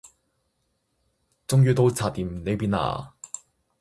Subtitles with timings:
[1.47, 3.11] 終於都拆掂呢邊喇